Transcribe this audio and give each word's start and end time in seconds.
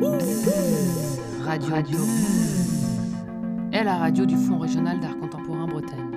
Radio. 0.00 1.70
radio. 1.70 1.98
Est 3.72 3.82
la 3.82 3.96
radio 3.96 4.26
du 4.26 4.36
Fonds 4.36 4.58
régional 4.58 5.00
d'art 5.00 5.18
contemporain 5.18 5.66
Bretagne. 5.66 6.12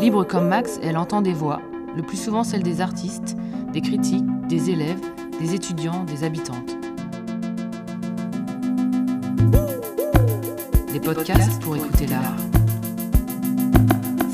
Libre 0.00 0.24
comme 0.24 0.48
Max, 0.48 0.80
elle 0.82 0.96
entend 0.96 1.22
des 1.22 1.32
voix, 1.32 1.60
le 1.94 2.02
plus 2.02 2.16
souvent 2.16 2.42
celles 2.42 2.64
des 2.64 2.80
artistes, 2.80 3.36
des 3.72 3.80
critiques, 3.80 4.26
des 4.48 4.70
élèves, 4.70 5.00
des 5.40 5.54
étudiants, 5.54 6.02
des 6.02 6.24
habitantes. 6.24 6.76
Des 10.92 11.00
podcasts 11.00 11.62
pour 11.62 11.76
écouter 11.76 12.08
l'art. 12.08 12.36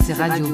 C'est 0.02 0.14
Radio. 0.14 0.46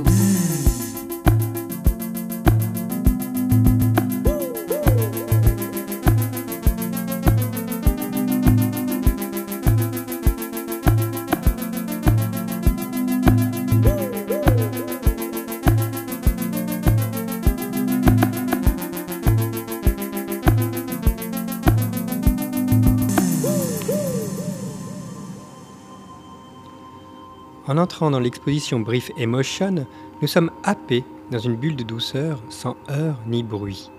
Entrant 27.81 28.11
dans 28.11 28.21
l'exposition 28.21 28.79
Brief 28.81 29.11
Emotion, 29.17 29.87
nous 30.21 30.29
sommes 30.29 30.51
happés 30.63 31.05
dans 31.31 31.39
une 31.39 31.57
bulle 31.57 31.77
de 31.77 31.83
douceur 31.83 32.39
sans 32.49 32.77
heurts 32.91 33.19
ni 33.27 33.43
bruit. 33.43 33.91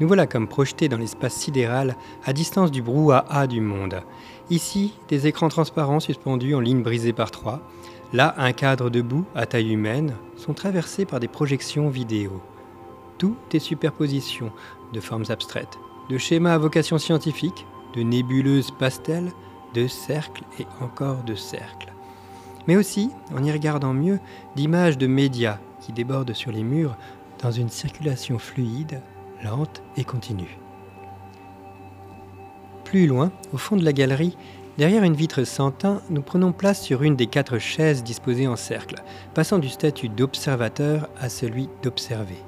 Nous 0.00 0.06
voilà 0.06 0.26
comme 0.26 0.48
projetés 0.48 0.88
dans 0.88 0.96
l'espace 0.96 1.34
sidéral 1.34 1.96
à 2.24 2.32
distance 2.32 2.70
du 2.70 2.80
brouhaha 2.80 3.46
du 3.46 3.60
monde. 3.60 4.00
Ici, 4.50 4.94
des 5.08 5.26
écrans 5.26 5.48
transparents 5.48 6.00
suspendus 6.00 6.54
en 6.54 6.60
ligne 6.60 6.82
brisée 6.82 7.12
par 7.12 7.30
trois. 7.30 7.60
Là, 8.12 8.34
un 8.38 8.52
cadre 8.52 8.88
debout 8.88 9.24
à 9.34 9.46
taille 9.46 9.72
humaine 9.72 10.14
sont 10.36 10.54
traversés 10.54 11.04
par 11.04 11.20
des 11.20 11.28
projections 11.28 11.88
vidéo. 11.88 12.40
Tout 13.18 13.36
est 13.52 13.58
superposition 13.58 14.50
de 14.92 15.00
formes 15.00 15.26
abstraites, 15.28 15.78
de 16.08 16.18
schémas 16.18 16.54
à 16.54 16.58
vocation 16.58 16.98
scientifique, 16.98 17.66
de 17.94 18.02
nébuleuses 18.02 18.70
pastels, 18.70 19.32
de 19.74 19.86
cercles 19.86 20.44
et 20.58 20.66
encore 20.80 21.22
de 21.24 21.34
cercles 21.34 21.91
mais 22.66 22.76
aussi, 22.76 23.10
en 23.34 23.42
y 23.42 23.52
regardant 23.52 23.94
mieux, 23.94 24.20
d'images 24.56 24.98
de 24.98 25.06
médias 25.06 25.58
qui 25.80 25.92
débordent 25.92 26.32
sur 26.32 26.52
les 26.52 26.62
murs 26.62 26.96
dans 27.42 27.50
une 27.50 27.68
circulation 27.68 28.38
fluide, 28.38 29.00
lente 29.42 29.82
et 29.96 30.04
continue. 30.04 30.58
Plus 32.84 33.06
loin, 33.06 33.32
au 33.52 33.56
fond 33.56 33.76
de 33.76 33.84
la 33.84 33.92
galerie, 33.92 34.36
derrière 34.78 35.02
une 35.02 35.14
vitre 35.14 35.44
sans 35.44 35.70
teint, 35.70 36.02
nous 36.10 36.22
prenons 36.22 36.52
place 36.52 36.80
sur 36.80 37.02
une 37.02 37.16
des 37.16 37.26
quatre 37.26 37.58
chaises 37.58 38.04
disposées 38.04 38.46
en 38.46 38.56
cercle, 38.56 39.02
passant 39.34 39.58
du 39.58 39.68
statut 39.68 40.08
d'observateur 40.08 41.08
à 41.18 41.28
celui 41.28 41.68
d'observer. 41.82 42.38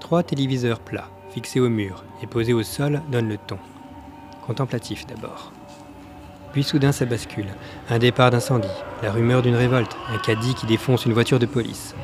Trois 0.00 0.22
téléviseurs 0.22 0.80
plats, 0.80 1.08
fixés 1.30 1.60
au 1.60 1.70
mur 1.70 2.04
et 2.22 2.26
posés 2.26 2.52
au 2.52 2.62
sol, 2.62 3.00
donnent 3.10 3.30
le 3.30 3.38
ton. 3.38 3.58
Contemplatif 4.46 5.06
d'abord. 5.06 5.53
Puis 6.54 6.62
soudain 6.62 6.92
ça 6.92 7.04
bascule. 7.04 7.48
Un 7.90 7.98
départ 7.98 8.30
d'incendie, 8.30 8.68
la 9.02 9.10
rumeur 9.10 9.42
d'une 9.42 9.56
révolte, 9.56 9.96
un 10.14 10.18
caddie 10.18 10.54
qui 10.54 10.66
défonce 10.66 11.04
une 11.04 11.12
voiture 11.12 11.40
de 11.40 11.46
police. 11.46 11.96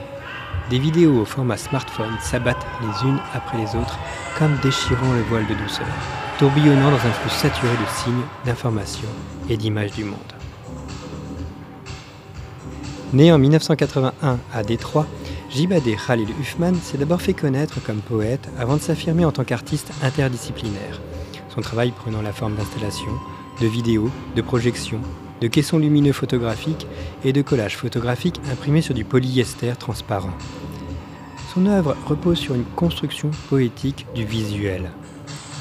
Des 0.71 0.81
vidéos 0.81 1.21
au 1.21 1.25
format 1.25 1.57
smartphone 1.57 2.17
s'abattent 2.21 2.67
les 2.81 3.09
unes 3.09 3.21
après 3.33 3.59
les 3.59 3.77
autres, 3.77 3.97
comme 4.37 4.59
déchirant 4.61 5.13
le 5.13 5.23
voile 5.23 5.47
de 5.47 5.55
douceur, 5.55 5.87
tourbillonnant 6.41 6.91
dans 6.91 6.97
un 6.97 7.13
flux 7.13 7.31
saturé 7.31 7.71
de 7.71 7.97
signes, 8.03 8.25
d'informations 8.45 9.09
et 9.49 9.57
d'images 9.57 9.93
du 9.93 10.03
monde. 10.03 10.19
Né 13.13 13.31
en 13.31 13.39
1981 13.39 14.41
à 14.53 14.63
Détroit, 14.65 15.07
Jibadeh 15.49 15.97
Khalil 16.05 16.31
Huffman 16.41 16.75
s'est 16.75 16.99
d'abord 16.99 17.23
fait 17.23 17.35
connaître 17.35 17.81
comme 17.85 18.01
poète 18.01 18.49
avant 18.59 18.79
de 18.79 18.83
s'affirmer 18.83 19.25
en 19.25 19.31
tant 19.31 19.45
qu'artiste 19.45 19.93
interdisciplinaire, 20.03 21.01
son 21.55 21.61
travail 21.61 21.93
prenant 21.93 22.21
la 22.21 22.33
forme 22.33 22.57
d'installations, 22.57 23.17
de 23.61 23.67
vidéos, 23.67 24.11
de 24.37 24.43
projections, 24.43 25.01
de 25.41 25.47
caissons 25.47 25.79
lumineux 25.79 26.13
photographiques 26.13 26.87
et 27.25 27.33
de 27.33 27.43
collages 27.43 27.77
photographiques 27.77 28.41
imprimés 28.51 28.83
sur 28.83 28.95
du 28.95 29.05
polyester 29.05 29.73
transparent. 29.79 30.33
Son 31.55 31.67
œuvre 31.67 31.97
repose 32.07 32.39
sur 32.39 32.55
une 32.55 32.65
construction 32.65 33.31
poétique 33.49 34.07
du 34.15 34.25
visuel. 34.25 34.91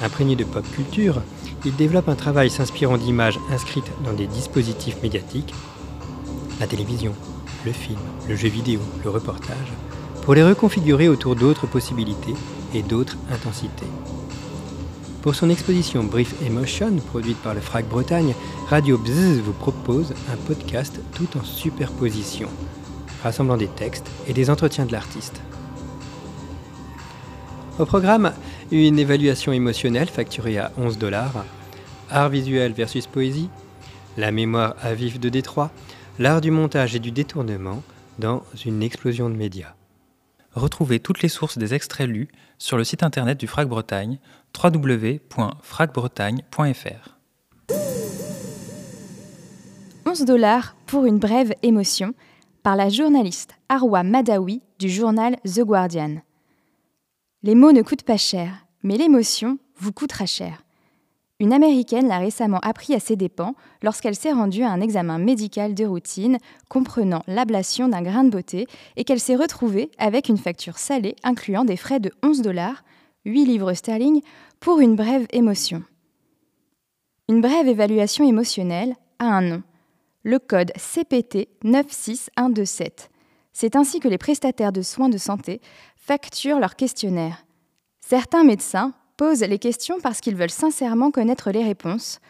Imprégné 0.03 0.35
de 0.35 0.43
pop 0.43 0.65
culture, 0.71 1.21
il 1.65 1.75
développe 1.75 2.07
un 2.07 2.15
travail 2.15 2.49
s'inspirant 2.49 2.97
d'images 2.97 3.39
inscrites 3.51 3.91
dans 4.05 4.13
des 4.13 4.27
dispositifs 4.27 5.01
médiatiques, 5.01 5.53
la 6.59 6.67
télévision, 6.67 7.13
le 7.65 7.71
film, 7.71 7.99
le 8.27 8.35
jeu 8.35 8.47
vidéo, 8.47 8.79
le 9.03 9.09
reportage, 9.09 9.73
pour 10.23 10.35
les 10.35 10.43
reconfigurer 10.43 11.09
autour 11.09 11.35
d'autres 11.35 11.67
possibilités 11.67 12.35
et 12.73 12.81
d'autres 12.81 13.17
intensités. 13.31 13.87
Pour 15.21 15.35
son 15.35 15.49
exposition 15.49 16.05
Brief 16.05 16.41
Emotion, 16.41 16.95
produite 16.95 17.37
par 17.39 17.53
le 17.53 17.59
FRAC 17.59 17.89
Bretagne, 17.89 18.33
Radio 18.67 18.97
Bzzz 18.97 19.41
vous 19.41 19.51
propose 19.51 20.13
un 20.31 20.37
podcast 20.47 21.01
tout 21.13 21.27
en 21.37 21.43
superposition, 21.43 22.47
rassemblant 23.21 23.57
des 23.57 23.67
textes 23.67 24.09
et 24.27 24.33
des 24.33 24.49
entretiens 24.49 24.85
de 24.85 24.93
l'artiste. 24.93 25.41
Au 27.79 27.85
programme, 27.85 28.31
une 28.71 28.97
évaluation 28.97 29.51
émotionnelle 29.51 30.07
facturée 30.07 30.57
à 30.57 30.71
11 30.77 30.97
dollars, 30.97 31.43
art 32.09 32.29
visuel 32.29 32.71
versus 32.71 33.05
poésie, 33.05 33.49
la 34.15 34.31
mémoire 34.31 34.75
à 34.81 34.93
vif 34.93 35.19
de 35.19 35.27
Détroit, 35.27 35.69
l'art 36.17 36.39
du 36.39 36.49
montage 36.49 36.95
et 36.95 36.99
du 36.99 37.11
détournement 37.11 37.83
dans 38.19 38.43
une 38.65 38.81
explosion 38.83 39.29
de 39.29 39.35
médias. 39.35 39.78
Retrouvez 40.53 40.99
toutes 40.99 41.21
les 41.21 41.29
sources 41.29 41.57
des 41.57 41.73
extraits 41.73 42.07
lus 42.07 42.27
sur 42.57 42.77
le 42.77 42.83
site 42.83 43.03
internet 43.03 43.39
du 43.39 43.47
FRAC 43.47 43.67
Bretagne 43.67 44.19
www.fracbretagne.fr. 44.61 47.15
11 50.05 50.25
dollars 50.25 50.75
pour 50.87 51.05
une 51.05 51.19
brève 51.19 51.53
émotion 51.61 52.13
par 52.63 52.75
la 52.75 52.89
journaliste 52.89 53.53
Arwa 53.69 54.03
Madawi 54.03 54.61
du 54.79 54.89
journal 54.89 55.37
The 55.45 55.61
Guardian. 55.61 56.17
Les 57.43 57.55
mots 57.55 57.71
ne 57.71 57.83
coûtent 57.83 58.03
pas 58.03 58.17
cher, 58.17 58.65
mais 58.83 58.97
l'émotion 58.97 59.59
vous 59.77 59.91
coûtera 59.91 60.25
cher. 60.25 60.63
Une 61.41 61.53
Américaine 61.53 62.09
l'a 62.09 62.17
récemment 62.17 62.59
appris 62.59 62.93
à 62.93 62.99
ses 62.99 63.15
dépens 63.15 63.55
lorsqu'elle 63.81 64.15
s'est 64.15 64.33
rendue 64.33 64.63
à 64.63 64.71
un 64.71 64.81
examen 64.81 65.17
médical 65.19 65.73
de 65.73 65.85
routine 65.85 66.37
comprenant 66.67 67.23
l'ablation 67.27 67.87
d'un 67.87 68.01
grain 68.01 68.25
de 68.25 68.29
beauté 68.29 68.67
et 68.97 69.05
qu'elle 69.05 69.21
s'est 69.21 69.37
retrouvée 69.37 69.89
avec 69.97 70.27
une 70.27 70.37
facture 70.37 70.77
salée 70.77 71.15
incluant 71.23 71.63
des 71.63 71.77
frais 71.77 72.01
de 72.01 72.11
11 72.23 72.41
dollars, 72.41 72.83
8 73.23 73.45
livres 73.45 73.73
sterling, 73.73 74.21
pour 74.59 74.81
une 74.81 74.97
brève 74.97 75.27
émotion. 75.31 75.81
Une 77.29 77.39
brève 77.39 77.69
évaluation 77.69 78.27
émotionnelle 78.27 78.95
a 79.19 79.25
un 79.25 79.41
nom, 79.41 79.63
le 80.23 80.39
code 80.39 80.73
CPT 80.75 81.47
96127. 81.63 83.09
C'est 83.53 83.77
ainsi 83.77 84.01
que 84.01 84.09
les 84.09 84.17
prestataires 84.17 84.73
de 84.73 84.81
soins 84.81 85.09
de 85.09 85.17
santé 85.17 85.61
facturent 85.95 86.59
leur 86.59 86.75
questionnaire. 86.75 87.45
Certains 88.01 88.43
médecins 88.43 88.93
posent 89.19 89.41
les 89.41 89.59
questions 89.59 89.99
parce 90.01 90.21
qu'ils 90.21 90.37
veulent 90.37 90.49
sincèrement 90.49 91.11
connaître 91.11 91.51
les 91.51 91.65
réponses. 91.65 92.21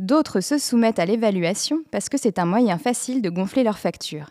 D'autres 0.00 0.40
se 0.40 0.58
soumettent 0.58 0.98
à 0.98 1.06
l'évaluation 1.06 1.84
parce 1.92 2.08
que 2.08 2.18
c'est 2.18 2.40
un 2.40 2.46
moyen 2.46 2.78
facile 2.78 3.22
de 3.22 3.30
gonfler 3.30 3.62
leurs 3.62 3.78
factures. 3.78 4.30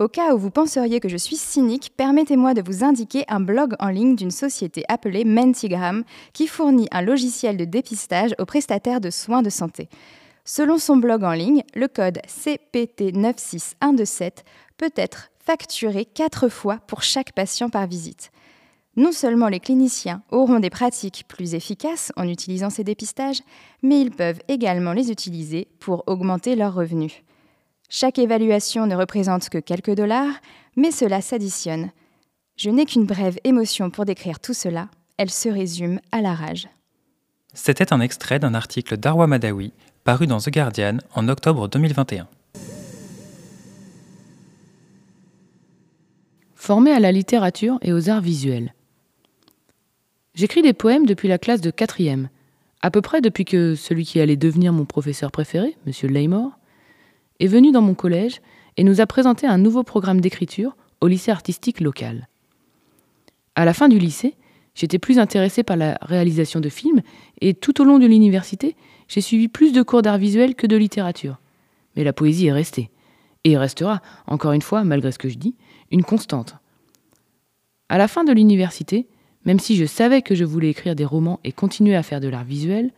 Au 0.00 0.08
cas 0.08 0.34
où 0.34 0.38
vous 0.38 0.50
penseriez 0.50 0.98
que 0.98 1.08
je 1.08 1.16
suis 1.16 1.36
cynique, 1.36 1.92
permettez-moi 1.96 2.54
de 2.54 2.62
vous 2.62 2.82
indiquer 2.82 3.24
un 3.28 3.38
blog 3.38 3.76
en 3.78 3.90
ligne 3.90 4.16
d'une 4.16 4.32
société 4.32 4.82
appelée 4.88 5.24
Mentigram 5.24 6.02
qui 6.32 6.48
fournit 6.48 6.88
un 6.90 7.02
logiciel 7.02 7.56
de 7.56 7.66
dépistage 7.66 8.34
aux 8.40 8.44
prestataires 8.44 9.00
de 9.00 9.10
soins 9.10 9.42
de 9.42 9.50
santé. 9.50 9.88
Selon 10.44 10.76
son 10.76 10.96
blog 10.96 11.22
en 11.22 11.34
ligne, 11.34 11.62
le 11.76 11.86
code 11.86 12.18
CPT96127 12.26 14.38
peut 14.76 14.90
être 14.96 15.30
facturé 15.38 16.04
quatre 16.04 16.48
fois 16.48 16.78
pour 16.88 17.04
chaque 17.04 17.32
patient 17.32 17.70
par 17.70 17.86
visite. 17.86 18.32
Non 18.96 19.12
seulement 19.12 19.48
les 19.48 19.60
cliniciens 19.60 20.22
auront 20.30 20.60
des 20.60 20.68
pratiques 20.68 21.24
plus 21.26 21.54
efficaces 21.54 22.12
en 22.16 22.28
utilisant 22.28 22.68
ces 22.68 22.84
dépistages, 22.84 23.40
mais 23.82 24.00
ils 24.00 24.10
peuvent 24.10 24.40
également 24.48 24.92
les 24.92 25.10
utiliser 25.10 25.68
pour 25.78 26.04
augmenter 26.06 26.56
leurs 26.56 26.74
revenus. 26.74 27.22
Chaque 27.88 28.18
évaluation 28.18 28.86
ne 28.86 28.94
représente 28.94 29.48
que 29.48 29.58
quelques 29.58 29.94
dollars, 29.94 30.34
mais 30.76 30.90
cela 30.90 31.22
s'additionne. 31.22 31.90
Je 32.56 32.68
n'ai 32.68 32.84
qu'une 32.84 33.06
brève 33.06 33.38
émotion 33.44 33.90
pour 33.90 34.04
décrire 34.04 34.40
tout 34.40 34.54
cela, 34.54 34.88
elle 35.16 35.30
se 35.30 35.48
résume 35.48 36.00
à 36.10 36.20
la 36.20 36.34
rage. 36.34 36.68
C'était 37.54 37.94
un 37.94 38.00
extrait 38.00 38.38
d'un 38.38 38.54
article 38.54 38.98
d'Arwa 38.98 39.26
Madawi 39.26 39.72
paru 40.04 40.26
dans 40.26 40.38
The 40.38 40.50
Guardian 40.50 40.98
en 41.14 41.28
octobre 41.28 41.68
2021.– 41.68 42.28
Formé 46.54 46.92
à 46.92 47.00
la 47.00 47.10
littérature 47.10 47.78
et 47.82 47.92
aux 47.92 48.08
arts 48.08 48.20
visuels. 48.20 48.72
J'écris 50.34 50.62
des 50.62 50.72
poèmes 50.72 51.04
depuis 51.04 51.28
la 51.28 51.38
classe 51.38 51.60
de 51.60 51.70
quatrième, 51.70 52.30
à 52.80 52.90
peu 52.90 53.02
près 53.02 53.20
depuis 53.20 53.44
que 53.44 53.74
celui 53.74 54.04
qui 54.04 54.18
allait 54.18 54.36
devenir 54.36 54.72
mon 54.72 54.86
professeur 54.86 55.30
préféré, 55.30 55.76
M. 55.86 56.10
Laymore, 56.10 56.52
est 57.38 57.46
venu 57.46 57.70
dans 57.70 57.82
mon 57.82 57.94
collège 57.94 58.40
et 58.76 58.84
nous 58.84 59.00
a 59.00 59.06
présenté 59.06 59.46
un 59.46 59.58
nouveau 59.58 59.82
programme 59.82 60.20
d'écriture 60.20 60.74
au 61.00 61.06
lycée 61.06 61.30
artistique 61.30 61.80
local. 61.80 62.28
À 63.54 63.66
la 63.66 63.74
fin 63.74 63.88
du 63.88 63.98
lycée, 63.98 64.34
j'étais 64.74 64.98
plus 64.98 65.18
intéressé 65.18 65.62
par 65.62 65.76
la 65.76 65.98
réalisation 66.00 66.60
de 66.60 66.70
films 66.70 67.02
et 67.42 67.52
tout 67.52 67.82
au 67.82 67.84
long 67.84 67.98
de 67.98 68.06
l'université, 68.06 68.74
j'ai 69.08 69.20
suivi 69.20 69.48
plus 69.48 69.72
de 69.72 69.82
cours 69.82 70.00
d'art 70.00 70.16
visuel 70.16 70.54
que 70.54 70.66
de 70.66 70.76
littérature. 70.76 71.38
Mais 71.94 72.04
la 72.04 72.14
poésie 72.14 72.46
est 72.46 72.52
restée, 72.52 72.90
et 73.44 73.58
restera, 73.58 74.00
encore 74.26 74.52
une 74.52 74.62
fois, 74.62 74.84
malgré 74.84 75.12
ce 75.12 75.18
que 75.18 75.28
je 75.28 75.36
dis, 75.36 75.54
une 75.90 76.04
constante. 76.04 76.56
À 77.90 77.98
la 77.98 78.08
fin 78.08 78.24
de 78.24 78.32
l'université, 78.32 79.06
même 79.44 79.58
si 79.58 79.76
je 79.76 79.84
savais 79.84 80.22
que 80.22 80.34
je 80.34 80.44
voulais 80.44 80.70
écrire 80.70 80.94
des 80.94 81.04
romans 81.04 81.40
et 81.44 81.52
continuer 81.52 81.96
à 81.96 82.02
faire 82.02 82.20
de 82.20 82.28
l'art 82.28 82.44
visuel, 82.44 82.90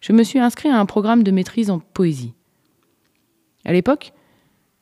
je 0.00 0.12
me 0.12 0.22
suis 0.22 0.38
inscrit 0.38 0.68
à 0.68 0.78
un 0.78 0.86
programme 0.86 1.22
de 1.22 1.30
maîtrise 1.30 1.70
en 1.70 1.80
poésie. 1.80 2.34
À 3.64 3.72
l'époque, 3.72 4.12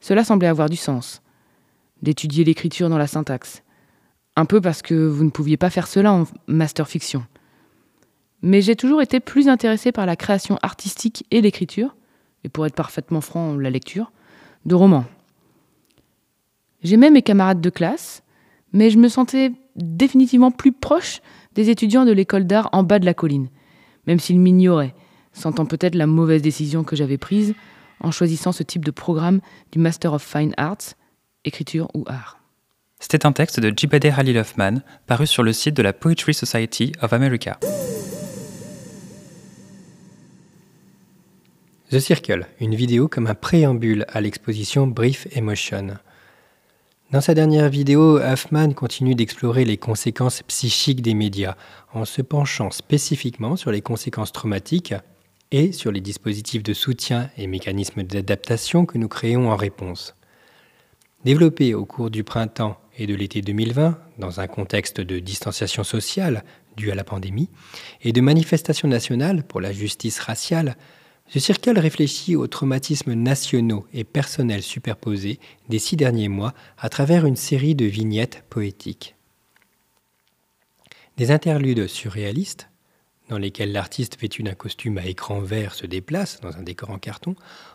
cela 0.01 0.25
semblait 0.25 0.49
avoir 0.49 0.69
du 0.69 0.77
sens, 0.77 1.23
d'étudier 2.03 2.45
l'écriture 2.45 2.89
dans 2.89 2.99
la 2.99 3.07
syntaxe. 3.07 3.63
Un 4.37 4.45
peu 4.45 4.61
parce 4.61 4.83
que 4.83 4.95
vous 4.95 5.25
ne 5.25 5.31
pouviez 5.31 5.57
pas 5.57 5.71
faire 5.71 5.87
cela 5.87 6.13
en 6.13 6.25
master 6.47 6.89
fiction. 6.89 7.25
Mais 8.43 8.61
j'ai 8.61 8.77
toujours 8.77 9.01
été 9.01 9.19
plus 9.19 9.49
intéressé 9.49 9.93
par 9.93 10.07
la 10.07 10.17
création 10.17 10.59
artistique 10.63 11.25
et 11.31 11.41
l'écriture, 11.41 11.97
et 12.45 12.49
pour 12.49 12.67
être 12.67 12.75
parfaitement 12.75 13.21
franc, 13.21 13.57
la 13.57 13.71
lecture, 13.71 14.13
de 14.67 14.75
romans. 14.75 15.07
J'aimais 16.83 17.11
mes 17.11 17.23
camarades 17.23 17.61
de 17.61 17.71
classe, 17.71 18.23
mais 18.73 18.91
je 18.91 18.99
me 18.99 19.09
sentais 19.09 19.53
définitivement 19.77 20.51
plus 20.51 20.73
proche 20.73 21.21
des 21.55 21.71
étudiants 21.71 22.05
de 22.05 22.13
l'école 22.13 22.47
d'art 22.47 22.69
en 22.73 22.83
bas 22.83 22.99
de 22.99 23.07
la 23.07 23.15
colline, 23.15 23.49
même 24.07 24.19
s'ils 24.19 24.41
m'ignoraient, 24.41 24.95
sentant 25.33 25.67
peut-être 25.67 25.95
la 25.95 26.07
mauvaise 26.07 26.43
décision 26.43 26.85
que 26.85 26.97
j'avais 26.97 27.19
prise 27.19 27.55
en 28.01 28.11
choisissant 28.11 28.53
ce 28.53 28.63
type 28.63 28.85
de 28.85 28.91
programme 28.91 29.41
du 29.73 29.79
Master 29.79 30.13
of 30.13 30.23
Fine 30.23 30.55
Arts, 30.57 30.95
écriture 31.45 31.89
ou 31.95 32.05
art. 32.07 32.39
C'était 32.99 33.27
un 33.27 33.33
texte 33.33 33.61
de 33.61 33.73
Jibade 33.77 34.07
Halil 34.07 34.39
Hoffman, 34.39 34.81
paru 35.07 35.27
sur 35.27 35.43
le 35.43 35.53
site 35.53 35.75
de 35.75 35.83
la 35.83 35.93
Poetry 35.93 36.35
Society 36.35 36.93
of 37.03 37.13
America. 37.13 37.59
The 41.91 42.01
Circle, 42.01 42.47
une 42.59 42.75
vidéo 42.75 43.07
comme 43.07 43.27
un 43.27 43.35
préambule 43.35 44.07
à 44.09 44.21
l'exposition 44.21 44.87
Brief 44.87 45.29
Emotion. 45.37 45.99
Dans 47.13 47.21
sa 47.21 47.35
dernière 47.35 47.69
vidéo, 47.69 48.19
Hoffman 48.19 48.73
continue 48.73 49.15
d'explorer 49.15 49.65
les 49.65 49.77
conséquences 49.77 50.43
psychiques 50.43 51.03
des 51.03 51.15
médias 51.15 51.55
en 51.95 52.05
se 52.05 52.21
penchant 52.21 52.73
spécifiquement 52.73 53.55
sur 53.55 53.71
les 53.71 53.81
conséquences 53.81 54.33
traumatiques 54.33 54.93
et 55.53 55.71
sur 55.71 55.93
les 55.93 56.01
dispositifs 56.01 56.65
de 56.65 56.75
soutien 56.75 57.31
et 57.39 57.47
mécanismes 57.47 58.03
d'adaptation 58.03 58.87
que 58.87 58.99
nous 58.99 59.07
créons 59.07 59.53
en 59.53 59.55
réponse. 59.55 60.17
Développé 61.25 61.75
au 61.75 61.85
cours 61.85 62.11
du 62.11 62.25
printemps 62.25 62.77
et 62.99 63.07
de 63.07 63.15
l'été 63.15 63.41
2020, 63.41 63.97
dans 64.19 64.41
un 64.41 64.49
contexte 64.49 65.01
de 65.01 65.21
distanciation 65.21 65.85
sociale 65.85 66.43
due 66.77 66.91
à 66.91 66.97
la 66.97 67.05
pandémie 67.05 67.51
et 68.03 68.13
de 68.13 68.21
manifestations 68.21 68.89
nationales 68.89 69.45
pour 69.45 69.61
la 69.61 69.73
justice 69.73 70.19
raciale, 70.19 70.77
ce 71.29 71.41
circle 71.41 71.79
réfléchit 71.79 72.37
aux 72.37 72.47
traumatismes 72.47 73.15
nationaux 73.15 73.87
et 73.93 74.05
personnels 74.05 74.63
superposés 74.63 75.41
des 75.69 75.79
six 75.79 75.97
derniers 75.97 76.29
mois 76.29 76.55
à 76.79 76.89
travers 76.89 77.27
une 77.27 77.37
série 77.37 77.75
de 77.75 77.85
vignettes 77.85 78.45
poétiques. 78.49 79.17
Des 81.17 81.31
interludes 81.31 81.89
surréalistes, 81.89 82.69
dans 83.29 83.39
lesquels 83.39 83.73
l'artiste 83.73 84.21
vêtu 84.21 84.45
d'un 84.45 84.55
costume 84.55 84.99
à 84.99 85.07
écran 85.07 85.41
vert 85.41 85.75
se 85.75 85.87
déplace 85.87 86.41
dans 86.41 86.57
un 86.57 86.63
décor 86.63 86.91
en 86.91 86.99
carton, 86.99 87.35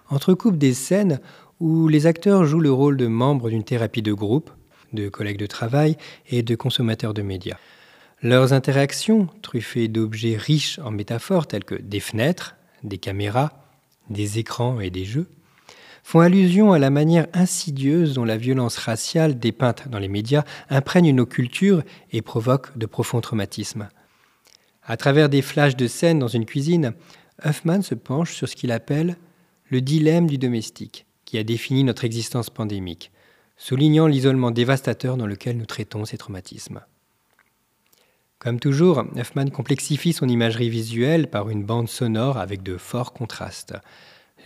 entrecoupent 0.10 0.58
des 0.58 0.74
scènes 0.74 1.20
où 1.60 1.90
les 1.90 2.08
acteurs 2.08 2.46
jouent 2.46 2.62
le 2.62 2.72
rôle 2.72 2.96
de 2.96 3.08
membres 3.08 3.50
d'une 3.50 3.64
thérapie 3.64 4.02
de 4.02 4.14
groupe, 4.14 4.50
de 4.94 5.10
collègues 5.10 5.40
de 5.40 5.46
travail 5.46 5.98
et 6.30 6.42
de 6.42 6.56
consommateurs 6.56 7.14
de 7.14 7.22
médias. 7.22 7.58
Leurs 8.22 8.54
interactions, 8.54 9.28
truffées 9.42 9.88
d'objets 9.88 10.38
riches 10.38 10.80
en 10.80 10.92
métaphores 10.92 11.48
telles 11.48 11.64
que 11.64 11.76
des 11.76 12.00
fenêtres, 12.00 12.56
des 12.84 12.98
caméras, 12.98 13.52
des 14.10 14.40
écrans 14.40 14.80
et 14.80 14.90
des 14.90 15.06
jeux, 15.06 15.28
font 16.04 16.20
allusion 16.20 16.74
à 16.74 16.80
la 16.80 16.90
manière 16.90 17.28
insidieuse 17.34 18.14
dont 18.14 18.26
la 18.26 18.38
violence 18.38 18.78
raciale 18.78 19.38
dépeinte 19.38 19.88
dans 19.88 20.00
les 20.00 20.08
médias 20.08 20.44
imprègne 20.70 21.14
nos 21.14 21.26
cultures 21.26 21.84
et 22.12 22.22
provoque 22.22 22.78
de 22.78 22.86
profonds 22.86 23.22
traumatismes. 23.22 23.90
À 24.84 24.98
travers 24.98 25.30
des 25.30 25.42
flashs 25.42 25.76
de 25.76 25.88
scènes 25.88 26.20
dans 26.20 26.28
une 26.28 26.46
cuisine, 26.46 26.94
Huffman 27.44 27.82
se 27.82 27.96
penche 27.96 28.34
sur 28.34 28.50
ce 28.50 28.56
qu'il 28.56 28.72
appelle 28.72 29.18
le 29.70 29.82
dilemme 29.82 30.28
du 30.28 30.38
domestique, 30.38 31.06
qui 31.26 31.38
a 31.38 31.44
défini 31.44 31.84
notre 31.84 32.04
existence 32.04 32.50
pandémique, 32.50 33.12
soulignant 33.58 34.08
l'isolement 34.08 34.52
dévastateur 34.52 35.18
dans 35.18 35.28
lequel 35.28 35.58
nous 35.58 35.66
traitons 35.66 36.04
ces 36.04 36.18
traumatismes. 36.18 36.82
Comme 38.42 38.60
toujours, 38.60 39.04
Huffman 39.16 39.52
complexifie 39.52 40.14
son 40.14 40.28
imagerie 40.28 40.72
visuelle 40.72 41.30
par 41.30 41.52
une 41.52 41.64
bande 41.64 41.88
sonore 41.88 42.40
avec 42.40 42.64
de 42.64 42.76
forts 42.76 43.14
contrastes. 43.14 43.76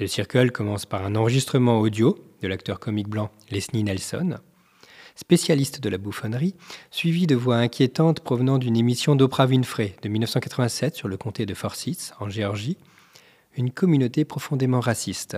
Le 0.02 0.08
circle 0.08 0.52
commence 0.52 0.86
par 0.86 1.06
un 1.06 1.16
enregistrement 1.16 1.80
audio 1.80 2.18
de 2.42 2.50
l'acteur 2.50 2.82
comique 2.82 3.08
blanc 3.08 3.32
Leslie 3.52 3.86
Nelson, 3.86 4.40
spécialiste 5.16 5.80
de 5.80 5.88
la 5.88 5.98
bouffonnerie, 5.98 6.56
suivi 6.92 7.26
de 7.26 7.36
voix 7.36 7.56
inquiétantes 7.56 8.20
provenant 8.20 8.58
d'une 8.58 8.76
émission 8.76 9.16
d'Oprah 9.16 9.46
Winfrey 9.46 9.96
de 10.02 10.10
1987 10.10 10.94
sur 10.94 11.08
le 11.08 11.16
comté 11.16 11.46
de 11.46 11.54
Forsyth, 11.54 12.14
en 12.20 12.28
Géorgie, 12.28 12.78
une 13.56 13.72
communauté 13.72 14.26
profondément 14.26 14.82
raciste. 14.82 15.38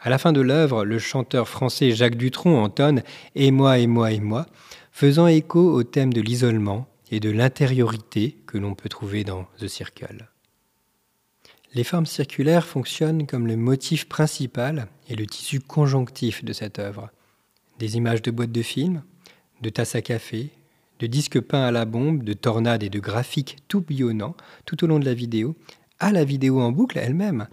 À 0.00 0.08
la 0.08 0.16
fin 0.16 0.32
de 0.32 0.40
l'œuvre, 0.40 0.86
le 0.86 0.98
chanteur 0.98 1.46
français 1.46 1.90
Jacques 1.90 2.16
Dutronc 2.16 2.64
entonne 2.64 3.02
Et 3.34 3.50
moi, 3.50 3.76
et 3.76 3.86
moi, 3.86 4.12
et 4.12 4.20
moi, 4.20 4.46
faisant 4.92 5.26
écho 5.26 5.60
au 5.60 5.82
thème 5.82 6.14
de 6.14 6.22
l'isolement, 6.22 6.86
et 7.10 7.20
de 7.20 7.30
l'intériorité 7.30 8.36
que 8.46 8.58
l'on 8.58 8.74
peut 8.74 8.88
trouver 8.88 9.24
dans 9.24 9.46
The 9.58 9.66
Circle. 9.66 10.28
Les 11.74 11.84
formes 11.84 12.06
circulaires 12.06 12.66
fonctionnent 12.66 13.26
comme 13.26 13.46
le 13.46 13.56
motif 13.56 14.08
principal 14.08 14.88
et 15.08 15.14
le 15.14 15.26
tissu 15.26 15.60
conjonctif 15.60 16.44
de 16.44 16.52
cette 16.52 16.78
œuvre. 16.78 17.10
Des 17.78 17.96
images 17.96 18.22
de 18.22 18.30
boîtes 18.30 18.52
de 18.52 18.62
films, 18.62 19.02
de 19.60 19.70
tasses 19.70 19.94
à 19.94 20.02
café, 20.02 20.50
de 20.98 21.06
disques 21.06 21.40
peints 21.40 21.64
à 21.64 21.70
la 21.70 21.84
bombe, 21.84 22.24
de 22.24 22.32
tornades 22.32 22.82
et 22.82 22.90
de 22.90 22.98
graphiques 22.98 23.58
tourbillonnants 23.68 24.36
tout 24.66 24.82
au 24.84 24.86
long 24.86 24.98
de 24.98 25.04
la 25.04 25.14
vidéo, 25.14 25.56
à 25.98 26.12
la 26.12 26.24
vidéo 26.24 26.60
en 26.60 26.72
boucle 26.72 26.98
elle-même, 26.98 27.46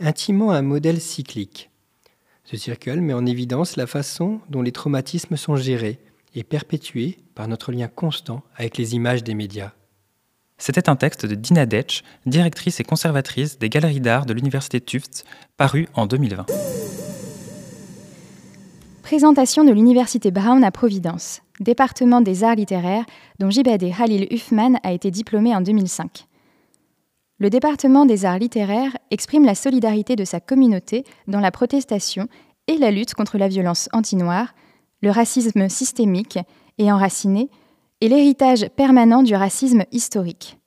intimant 0.00 0.50
un 0.50 0.62
modèle 0.62 1.00
cyclique. 1.00 1.70
Ce 2.44 2.56
circle 2.56 3.00
met 3.00 3.14
en 3.14 3.26
évidence 3.26 3.76
la 3.76 3.86
façon 3.86 4.40
dont 4.48 4.62
les 4.62 4.72
traumatismes 4.72 5.36
sont 5.36 5.56
gérés, 5.56 6.00
et 6.34 6.44
perpétuée 6.44 7.18
par 7.34 7.48
notre 7.48 7.72
lien 7.72 7.88
constant 7.88 8.42
avec 8.56 8.76
les 8.76 8.94
images 8.94 9.24
des 9.24 9.34
médias. 9.34 9.72
C'était 10.58 10.90
un 10.90 10.96
texte 10.96 11.24
de 11.24 11.34
Dina 11.34 11.64
Detch, 11.64 12.02
directrice 12.26 12.80
et 12.80 12.84
conservatrice 12.84 13.58
des 13.58 13.70
galeries 13.70 14.00
d'art 14.00 14.26
de 14.26 14.34
l'Université 14.34 14.80
Tufts, 14.80 15.24
paru 15.56 15.88
en 15.94 16.06
2020. 16.06 16.46
Présentation 19.02 19.64
de 19.64 19.72
l'Université 19.72 20.30
Brown 20.30 20.62
à 20.62 20.70
Providence, 20.70 21.40
département 21.60 22.20
des 22.20 22.44
arts 22.44 22.56
littéraires 22.56 23.06
dont 23.38 23.50
Jibade 23.50 23.82
Halil 23.98 24.28
Huffman 24.30 24.78
a 24.82 24.92
été 24.92 25.10
diplômé 25.10 25.54
en 25.54 25.62
2005. 25.62 26.26
Le 27.38 27.48
département 27.48 28.04
des 28.04 28.26
arts 28.26 28.38
littéraires 28.38 28.96
exprime 29.10 29.46
la 29.46 29.54
solidarité 29.54 30.14
de 30.14 30.26
sa 30.26 30.40
communauté 30.40 31.04
dans 31.26 31.40
la 31.40 31.50
protestation 31.50 32.28
et 32.66 32.76
la 32.76 32.90
lutte 32.90 33.14
contre 33.14 33.38
la 33.38 33.48
violence 33.48 33.88
anti-noire, 33.94 34.54
le 35.02 35.10
racisme 35.10 35.68
systémique 35.68 36.38
et 36.78 36.90
enraciné, 36.92 37.48
et 38.00 38.08
l'héritage 38.08 38.68
permanent 38.76 39.22
du 39.22 39.34
racisme 39.34 39.84
historique. 39.92 40.58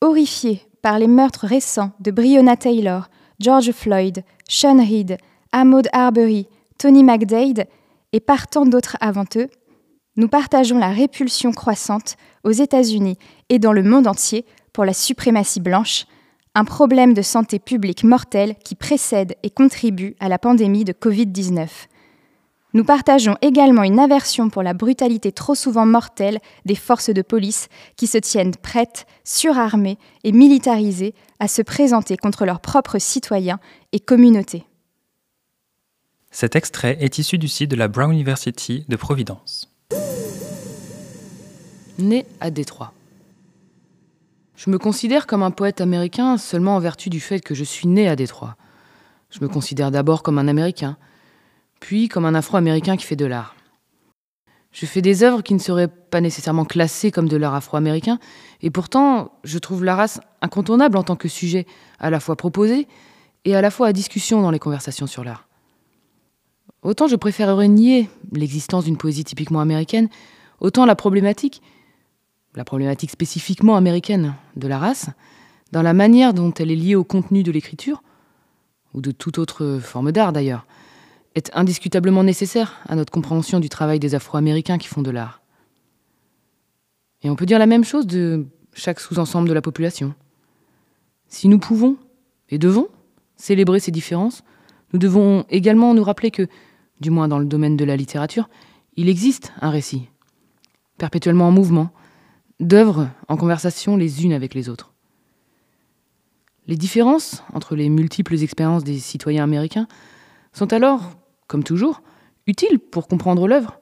Horrifié 0.00 0.62
par 0.82 0.98
les 0.98 1.08
meurtres 1.08 1.46
récents 1.46 1.92
de 2.00 2.10
Breonna 2.10 2.56
Taylor, 2.56 3.08
George 3.40 3.72
Floyd, 3.72 4.22
Sean 4.48 4.78
Reed, 4.78 5.18
Ahmaud 5.52 5.82
Arbery, 5.92 6.46
Tony 6.78 7.02
McDade 7.02 7.66
et 8.12 8.20
par 8.20 8.46
tant 8.48 8.66
d'autres 8.66 8.96
avant 9.00 9.24
eux, 9.36 9.48
nous 10.16 10.28
partageons 10.28 10.78
la 10.78 10.90
répulsion 10.90 11.50
croissante 11.52 12.16
aux 12.44 12.52
États-Unis 12.52 13.18
et 13.48 13.58
dans 13.58 13.72
le 13.72 13.82
monde 13.82 14.06
entier 14.06 14.44
pour 14.72 14.84
la 14.84 14.92
suprématie 14.92 15.60
blanche, 15.60 16.06
un 16.54 16.64
problème 16.64 17.14
de 17.14 17.22
santé 17.22 17.58
publique 17.58 18.04
mortel 18.04 18.54
qui 18.64 18.76
précède 18.76 19.34
et 19.42 19.50
contribue 19.50 20.14
à 20.20 20.28
la 20.28 20.38
pandémie 20.38 20.84
de 20.84 20.92
Covid-19. 20.92 21.68
Nous 22.74 22.82
partageons 22.82 23.36
également 23.40 23.84
une 23.84 24.00
aversion 24.00 24.50
pour 24.50 24.64
la 24.64 24.74
brutalité 24.74 25.30
trop 25.30 25.54
souvent 25.54 25.86
mortelle 25.86 26.40
des 26.64 26.74
forces 26.74 27.10
de 27.10 27.22
police 27.22 27.68
qui 27.96 28.08
se 28.08 28.18
tiennent 28.18 28.56
prêtes, 28.56 29.06
surarmées 29.22 29.96
et 30.24 30.32
militarisées 30.32 31.14
à 31.38 31.46
se 31.46 31.62
présenter 31.62 32.16
contre 32.16 32.44
leurs 32.44 32.58
propres 32.58 32.98
citoyens 32.98 33.60
et 33.92 34.00
communautés. 34.00 34.64
Cet 36.32 36.56
extrait 36.56 36.96
est 36.98 37.18
issu 37.18 37.38
du 37.38 37.46
site 37.46 37.70
de 37.70 37.76
la 37.76 37.86
Brown 37.86 38.10
University 38.10 38.84
de 38.88 38.96
Providence. 38.96 39.72
Né 42.00 42.26
à 42.40 42.50
Détroit. 42.50 42.92
Je 44.56 44.68
me 44.68 44.78
considère 44.78 45.28
comme 45.28 45.44
un 45.44 45.52
poète 45.52 45.80
américain 45.80 46.38
seulement 46.38 46.74
en 46.74 46.80
vertu 46.80 47.08
du 47.08 47.20
fait 47.20 47.38
que 47.38 47.54
je 47.54 47.62
suis 47.62 47.86
né 47.86 48.08
à 48.08 48.16
Détroit. 48.16 48.56
Je 49.30 49.38
me 49.42 49.48
considère 49.48 49.92
d'abord 49.92 50.24
comme 50.24 50.40
un 50.40 50.48
Américain, 50.48 50.96
puis 51.84 52.08
comme 52.08 52.24
un 52.24 52.34
Afro-Américain 52.34 52.96
qui 52.96 53.04
fait 53.04 53.14
de 53.14 53.26
l'art. 53.26 53.54
Je 54.72 54.86
fais 54.86 55.02
des 55.02 55.22
œuvres 55.22 55.42
qui 55.42 55.52
ne 55.52 55.58
seraient 55.58 55.88
pas 55.88 56.22
nécessairement 56.22 56.64
classées 56.64 57.10
comme 57.10 57.28
de 57.28 57.36
l'art 57.36 57.54
afro-américain, 57.54 58.18
et 58.62 58.70
pourtant 58.70 59.32
je 59.44 59.58
trouve 59.58 59.84
la 59.84 59.94
race 59.94 60.18
incontournable 60.40 60.96
en 60.96 61.02
tant 61.02 61.14
que 61.14 61.28
sujet 61.28 61.66
à 62.00 62.08
la 62.08 62.20
fois 62.20 62.36
proposé 62.36 62.88
et 63.44 63.54
à 63.54 63.60
la 63.60 63.70
fois 63.70 63.88
à 63.88 63.92
discussion 63.92 64.40
dans 64.40 64.50
les 64.50 64.58
conversations 64.58 65.06
sur 65.06 65.24
l'art. 65.24 65.46
Autant 66.82 67.06
je 67.06 67.16
préférerais 67.16 67.68
nier 67.68 68.08
l'existence 68.32 68.86
d'une 68.86 68.96
poésie 68.96 69.24
typiquement 69.24 69.60
américaine, 69.60 70.08
autant 70.60 70.86
la 70.86 70.96
problématique, 70.96 71.60
la 72.54 72.64
problématique 72.64 73.10
spécifiquement 73.10 73.76
américaine 73.76 74.32
de 74.56 74.68
la 74.68 74.78
race, 74.78 75.10
dans 75.70 75.82
la 75.82 75.92
manière 75.92 76.32
dont 76.32 76.54
elle 76.54 76.70
est 76.70 76.76
liée 76.76 76.94
au 76.94 77.04
contenu 77.04 77.42
de 77.42 77.52
l'écriture, 77.52 78.02
ou 78.94 79.02
de 79.02 79.10
toute 79.10 79.36
autre 79.36 79.80
forme 79.82 80.12
d'art 80.12 80.32
d'ailleurs, 80.32 80.64
est 81.34 81.50
indiscutablement 81.54 82.22
nécessaire 82.22 82.80
à 82.88 82.96
notre 82.96 83.12
compréhension 83.12 83.60
du 83.60 83.68
travail 83.68 83.98
des 83.98 84.14
Afro-Américains 84.14 84.78
qui 84.78 84.88
font 84.88 85.02
de 85.02 85.10
l'art. 85.10 85.40
Et 87.22 87.30
on 87.30 87.36
peut 87.36 87.46
dire 87.46 87.58
la 87.58 87.66
même 87.66 87.84
chose 87.84 88.06
de 88.06 88.46
chaque 88.72 89.00
sous-ensemble 89.00 89.48
de 89.48 89.54
la 89.54 89.62
population. 89.62 90.14
Si 91.28 91.48
nous 91.48 91.58
pouvons 91.58 91.96
et 92.50 92.58
devons 92.58 92.88
célébrer 93.36 93.80
ces 93.80 93.90
différences, 93.90 94.44
nous 94.92 94.98
devons 94.98 95.44
également 95.48 95.94
nous 95.94 96.04
rappeler 96.04 96.30
que, 96.30 96.46
du 97.00 97.10
moins 97.10 97.26
dans 97.26 97.38
le 97.38 97.46
domaine 97.46 97.76
de 97.76 97.84
la 97.84 97.96
littérature, 97.96 98.48
il 98.96 99.08
existe 99.08 99.52
un 99.60 99.70
récit, 99.70 100.08
perpétuellement 100.98 101.48
en 101.48 101.50
mouvement, 101.50 101.90
d'œuvres 102.60 103.08
en 103.28 103.36
conversation 103.36 103.96
les 103.96 104.24
unes 104.24 104.32
avec 104.32 104.54
les 104.54 104.68
autres. 104.68 104.92
Les 106.66 106.76
différences 106.76 107.42
entre 107.52 107.74
les 107.74 107.88
multiples 107.88 108.40
expériences 108.40 108.84
des 108.84 108.98
citoyens 108.98 109.44
américains 109.44 109.88
sont 110.52 110.72
alors, 110.72 111.10
comme 111.46 111.64
toujours, 111.64 112.02
utiles 112.46 112.78
pour 112.78 113.08
comprendre 113.08 113.46
l'œuvre, 113.48 113.80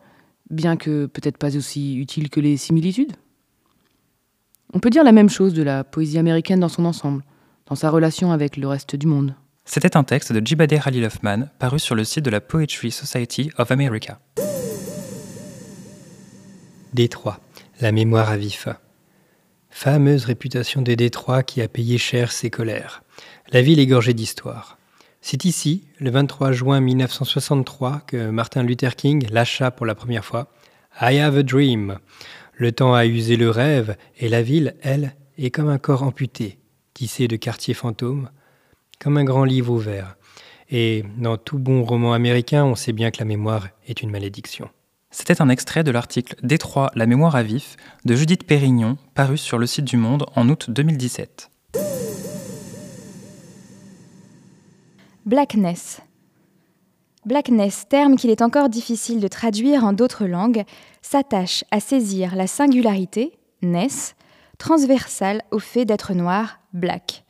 bien 0.51 0.77
que 0.77 1.07
peut-être 1.07 1.39
pas 1.39 1.57
aussi 1.57 1.97
utiles 1.97 2.31
que 2.31 2.41
les 2.41 2.57
similitudes. 2.57 3.13
On 4.75 4.81
peut 4.81 4.91
dire 4.91 5.05
la 5.05 5.13
même 5.13 5.29
chose 5.29 5.55
de 5.55 5.63
la 5.63 5.85
poésie 5.85 6.19
américaine 6.19 6.61
dans 6.61 6.69
son 6.69 6.85
ensemble, 6.85 7.23
dans 7.67 7.75
sa 7.75 7.91
relation 7.91 8.33
avec 8.33 8.57
le 8.57 8.67
reste 8.67 8.97
du 8.97 9.07
monde. 9.07 9.35
C'était 9.65 9.97
un 9.97 10.05
texte 10.05 10.33
de 10.33 10.45
Jibade 10.45 10.75
Khalil 10.83 11.05
Hoffman 11.05 11.49
paru 11.59 11.79
sur 11.79 11.95
le 11.95 12.05
site 12.05 12.25
de 12.25 12.31
la 12.31 12.41
Poetry 12.41 12.91
Society 12.91 13.51
of 13.59 13.71
America. 13.71 14.19
Détroit, 16.93 17.41
la 17.81 17.93
mémoire 17.93 18.31
à 18.31 18.37
vif. 18.37 18.69
Fameuse 19.71 20.25
réputation 20.25 20.83
de 20.83 20.95
Détroit 20.95 21.43
qui 21.43 21.63
a 21.63 21.69
payé 21.69 21.97
cher 21.97 22.33
ses 22.33 22.51
colères. 22.51 23.03
La 23.53 23.63
ville 23.63 23.79
est 23.79 23.87
gorgée 23.87 24.15
d'histoire. 24.15 24.79
C'est 25.25 25.45
ici, 25.45 25.85
le 26.01 26.11
23 26.11 26.51
juin 26.51 26.81
1963, 26.81 28.03
que 28.09 28.31
Martin 28.31 28.65
Luther 28.65 28.97
King 28.97 29.25
lâcha 29.31 29.71
pour 29.71 29.87
la 29.87 29.95
première 29.95 30.25
fois 30.25 30.49
I 31.01 31.21
have 31.21 31.39
a 31.39 31.45
dream. 31.45 31.99
Le 32.55 32.73
temps 32.73 32.93
a 32.93 33.07
usé 33.07 33.37
le 33.37 33.49
rêve 33.49 33.97
et 34.19 34.29
la 34.29 34.43
ville, 34.43 34.75
elle, 34.83 35.15
est 35.39 35.51
comme 35.51 35.69
un 35.69 35.79
corps 35.79 36.03
amputé, 36.03 36.59
tissé 36.93 37.29
de 37.29 37.37
quartiers 37.37 37.73
fantômes, 37.73 38.31
comme 38.99 39.17
un 39.17 39.23
grand 39.23 39.45
livre 39.45 39.73
ouvert. 39.73 40.17
Et 40.71 41.05
dans 41.19 41.37
tout 41.37 41.59
bon 41.59 41.85
roman 41.85 42.15
américain, 42.15 42.65
on 42.65 42.75
sait 42.75 42.93
bien 42.93 43.13
que 43.13 43.21
la 43.21 43.25
mémoire 43.25 43.69
est 43.87 44.03
une 44.03 44.11
malédiction. 44.11 44.71
C'était 45.13 45.41
un 45.41 45.51
extrait 45.51 45.85
de 45.85 45.93
l'article 45.93 46.35
Détroit, 46.43 46.91
la 46.97 47.07
mémoire 47.07 47.37
à 47.37 47.45
vif 47.45 47.77
de 48.05 48.17
Judith 48.17 48.45
Pérignon, 48.45 48.99
paru 49.15 49.39
sur 49.39 49.59
le 49.59 49.67
site 49.67 49.85
du 49.85 49.97
Monde 49.97 50.27
en 50.35 50.49
août 50.49 50.69
2017. 50.69 51.52
Blackness. 55.25 56.01
Blackness, 57.25 57.87
terme 57.89 58.17
qu'il 58.17 58.31
est 58.31 58.43
encore 58.43 58.69
difficile 58.69 59.21
de 59.21 59.29
traduire 59.29 59.85
en 59.85 59.93
d'autres 59.93 60.27
langues, 60.27 60.65
s'attache 61.01 61.63
à 61.71 61.79
saisir 61.79 62.35
la 62.35 62.49
singularité, 62.49 63.33
ness, 63.63 64.17
transversale 64.59 65.43
au 65.53 65.61
fait 65.61 65.85
d'être 65.85 66.13
noir, 66.13 66.59
black. 66.73 67.25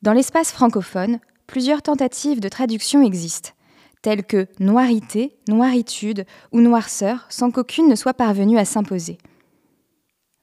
Dans 0.00 0.14
l'espace 0.14 0.50
francophone, 0.50 1.18
plusieurs 1.46 1.82
tentatives 1.82 2.40
de 2.40 2.48
traduction 2.48 3.02
existent 3.02 3.50
telles 4.00 4.24
que 4.24 4.46
noirité, 4.58 5.34
noiritude 5.48 6.26
ou 6.52 6.60
noirceur, 6.60 7.26
sans 7.30 7.50
qu'aucune 7.50 7.88
ne 7.88 7.94
soit 7.94 8.12
parvenue 8.12 8.58
à 8.58 8.66
s'imposer. 8.66 9.16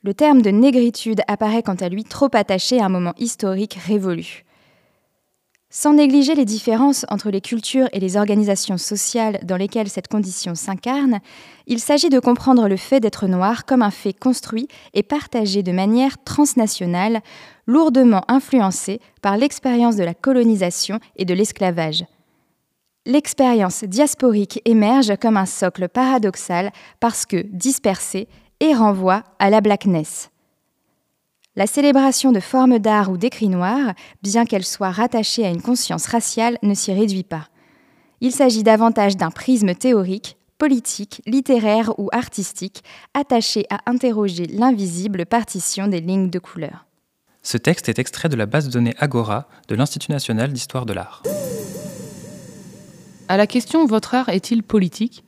Le 0.04 0.16
terme 0.16 0.42
de 0.42 0.50
négritude 0.50 1.22
apparaît 1.28 1.62
quant 1.62 1.76
à 1.76 1.88
lui 1.88 2.04
trop 2.04 2.30
attaché 2.34 2.80
à 2.80 2.86
un 2.86 2.90
moment 2.90 3.14
historique 3.20 3.76
révolu. 3.76 4.46
Sans 5.74 5.94
négliger 5.94 6.36
les 6.36 6.44
différences 6.44 7.06
entre 7.08 7.32
les 7.32 7.40
cultures 7.40 7.88
et 7.94 8.02
les 8.02 8.18
organisations 8.18 8.78
sociales 8.78 9.40
dans 9.44 9.56
lesquelles 9.56 9.88
cette 9.88 10.10
condition 10.10 10.54
s'incarne, 10.54 11.22
il 11.66 11.80
s'agit 11.80 12.10
de 12.10 12.20
comprendre 12.20 12.68
le 12.68 12.76
fait 12.76 13.00
d'être 13.00 13.26
noir 13.26 13.64
comme 13.64 13.82
un 13.82 13.90
fait 13.90 14.12
construit 14.12 14.68
et 14.94 15.02
partagé 15.02 15.64
de 15.64 15.72
manière 15.72 16.22
transnationale, 16.26 17.22
lourdement 17.68 18.26
influencé 18.28 19.00
par 19.22 19.38
l'expérience 19.38 19.96
de 19.96 20.04
la 20.04 20.14
colonisation 20.14 21.00
et 21.16 21.24
de 21.24 21.34
l'esclavage. 21.34 22.04
L'expérience 23.06 23.86
diasporique 23.86 24.62
émerge 24.66 25.16
comme 25.22 25.38
un 25.38 25.46
socle 25.46 25.88
paradoxal 25.88 26.74
parce 27.00 27.26
que 27.26 27.46
dispersée 27.48 28.28
et 28.60 28.74
renvoie 28.74 29.24
à 29.40 29.50
la 29.50 29.62
blackness. 29.62 30.31
La 31.58 31.68
célébration 31.68 32.32
de 32.32 32.40
formes 32.40 32.80
d'art 32.80 33.12
ou 33.12 33.18
d'écrits 33.18 33.50
noirs, 33.50 33.94
bien 34.24 34.46
qu'elle 34.46 34.64
soit 34.64 34.92
rattachée 34.92 35.46
à 35.46 35.50
une 35.50 35.62
conscience 35.62 36.08
raciale, 36.08 36.58
ne 36.64 36.74
s'y 36.74 36.94
réduit 36.94 37.24
pas. 37.24 37.50
Il 38.22 38.32
s'agit 38.32 38.64
davantage 38.64 39.18
d'un 39.18 39.32
prisme 39.32 39.76
théorique, 39.76 40.38
politique, 40.58 41.22
littéraire 41.26 42.00
ou 42.00 42.08
artistique, 42.14 42.84
attaché 43.14 43.66
à 43.70 43.80
interroger 43.86 44.46
l'invisible 44.46 45.26
partition 45.26 45.88
des 45.88 46.00
lignes 46.00 46.30
de 46.30 46.40
couleur. 46.40 46.86
Ce 47.44 47.58
texte 47.58 47.90
est 47.90 48.00
extrait 48.00 48.30
de 48.30 48.38
la 48.38 48.46
base 48.46 48.68
de 48.68 48.72
données 48.72 48.96
Agora 48.98 49.50
de 49.68 49.76
l'Institut 49.76 50.12
national 50.12 50.54
d'histoire 50.54 50.86
de 50.86 50.94
l'art. 50.94 51.22
À 53.28 53.36
la 53.36 53.48
question 53.48 53.86
Votre 53.86 54.16
art 54.16 54.30
est-il 54.30 54.64
politique? 54.64 55.26